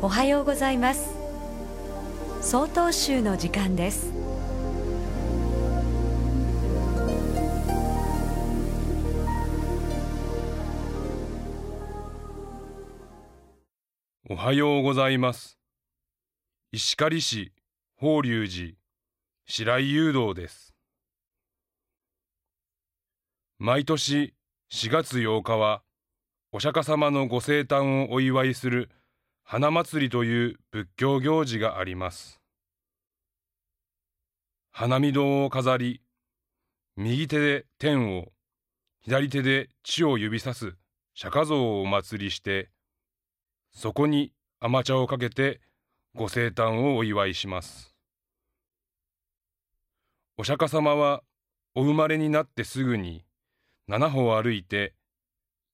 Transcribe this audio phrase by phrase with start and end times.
[0.00, 1.10] おはようございます。
[2.40, 4.12] 総統集の時間です。
[14.30, 15.58] おはようございます。
[16.70, 17.52] 石狩市
[17.96, 18.74] 法隆寺
[19.46, 20.76] 白井誘導です。
[23.58, 24.32] 毎年
[24.72, 25.82] 4月8日は
[26.52, 28.90] お釈迦様のご生誕をお祝いする
[29.50, 32.38] 花祭りという仏教行事があります。
[34.70, 36.02] 花見堂を飾り、
[36.96, 38.26] 右手で天を、
[39.00, 40.74] 左手で地を指さす
[41.14, 42.68] 釈迦像をお祭りして、
[43.72, 45.62] そこに甘茶をかけて
[46.14, 47.94] ご生誕をお祝いします。
[50.36, 51.22] お釈迦様は
[51.74, 53.24] お生まれになってすぐに
[53.86, 54.92] 七歩歩いて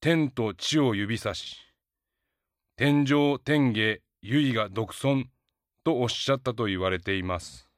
[0.00, 1.73] 天と地を指さし、
[2.76, 5.30] 天上天下唯が独尊
[5.84, 7.68] とおっしゃったと言われています。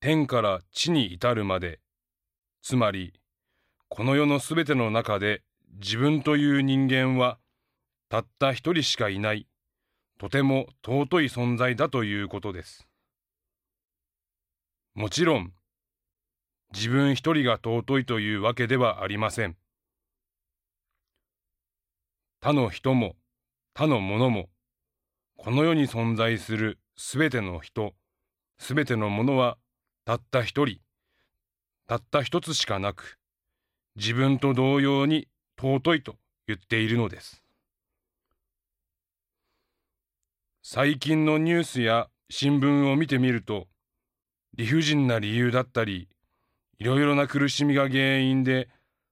[0.00, 1.78] 天から地に至るまで、
[2.62, 3.20] つまり、
[3.88, 5.44] この世のすべての中で
[5.80, 7.38] 自分という人間は
[8.08, 9.46] たった一人しかいない、
[10.18, 12.88] とても尊い存在だということです。
[14.94, 15.52] もちろん、
[16.74, 19.56] 自分一人が尊いというわけではありません。
[22.46, 23.16] 他の人も
[23.74, 24.48] 他のものも、
[25.36, 27.92] この世に存在するすべての人、
[28.60, 29.58] すべてのものは
[30.04, 30.78] たった一人、
[31.88, 33.18] たった一つしかなく、
[33.96, 35.26] 自分と同様に
[35.60, 36.14] 尊いと
[36.46, 37.42] 言っているのです。
[40.62, 43.66] 最近のニュースや新聞を見てみると、
[44.54, 46.08] 理不尽な理由だったり、
[46.78, 48.68] いろいろな苦しみが原因で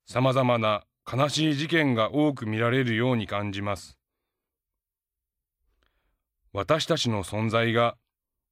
[0.07, 3.99] 様々な悲しい事件が多く見られるように感じます。
[6.53, 7.97] 私たちの存在が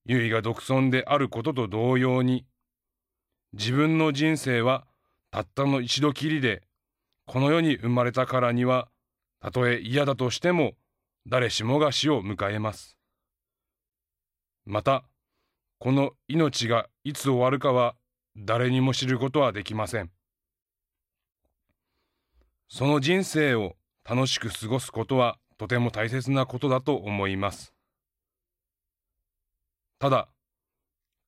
[0.07, 2.45] 唯が独尊であることと同様に、
[3.53, 4.87] 自分の人生は
[5.31, 6.63] たったの一度きりで、
[7.27, 8.89] この世に生まれたからには、
[9.41, 10.73] たとえ嫌だとしても、
[11.27, 12.99] 誰しもが死を迎えます。
[14.65, 15.05] また、
[15.79, 17.97] この命がいつ終わるかは
[18.37, 20.11] 誰にも知ることはできません。
[22.75, 27.75] その人生を楽しく過ごすことはとても大切なことだと思います。
[29.99, 30.31] ただ、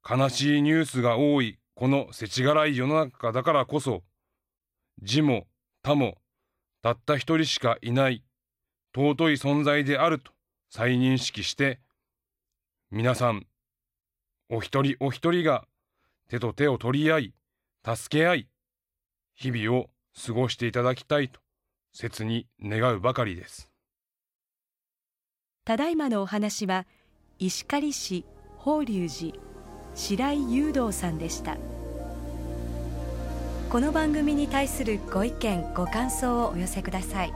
[0.08, 4.02] 悲しいニュースが多いこの世知辛い世の中だからこそ、
[5.02, 5.46] 字も
[5.82, 6.16] 他も
[6.80, 8.24] たった一人しかいない
[8.96, 10.32] 尊い存在であると
[10.70, 11.78] 再認識して、
[12.90, 13.46] 皆さん、
[14.48, 15.66] お一人お一人が
[16.30, 17.34] 手と手を取り合い、
[17.84, 18.48] 助け合い、
[19.34, 21.40] 日々を過ごしていただきたいと
[21.92, 23.70] 切に願うばかりです。
[25.64, 26.86] ただいまのお話は
[27.38, 28.24] 石狩市
[28.58, 29.42] 法隆寺
[29.94, 31.56] 白井雄道さんでした。
[33.70, 37.32] この番組に対するご意見ご感想をお寄せください。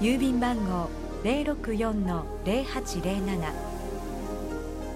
[0.00, 0.88] 郵便番号
[1.24, 3.52] 零六四の零八零七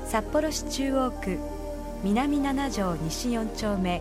[0.06, 1.38] 札幌市中央区
[2.04, 4.00] 南七条西4丁目